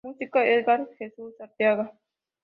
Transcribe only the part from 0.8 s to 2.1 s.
Jesús Arteaga.